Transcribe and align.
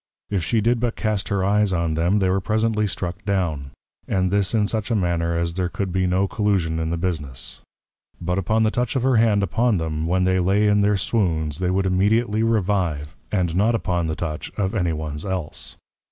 If 0.31 0.43
she 0.43 0.61
did 0.61 0.79
but 0.79 0.95
cast 0.95 1.27
her 1.29 1.45
Eyes 1.45 1.71
on 1.71 1.93
them, 1.93 2.17
they 2.17 2.27
were 2.31 2.41
presently 2.41 2.87
struck 2.87 3.23
down; 3.23 3.69
and 4.07 4.31
this 4.31 4.55
in 4.55 4.65
such 4.65 4.89
a 4.89 4.95
manner 4.95 5.37
as 5.37 5.53
there 5.53 5.69
could 5.69 5.91
be 5.91 6.07
no 6.07 6.27
Collusion 6.27 6.79
in 6.79 6.89
the 6.89 6.97
Business. 6.97 7.61
But 8.19 8.39
upon 8.39 8.63
the 8.63 8.71
Touch 8.71 8.95
of 8.95 9.03
her 9.03 9.17
Hand 9.17 9.43
upon 9.43 9.77
them, 9.77 10.07
when 10.07 10.23
they 10.23 10.39
lay 10.39 10.65
in 10.65 10.81
their 10.81 10.97
Swoons, 10.97 11.59
they 11.59 11.69
would 11.69 11.85
immediately 11.85 12.41
Revive; 12.41 13.15
and 13.31 13.55
not 13.55 13.75
upon 13.75 14.07
the 14.07 14.15
Touch 14.15 14.49
of 14.57 14.73
any 14.73 14.91
ones 14.91 15.23
else. 15.23 15.75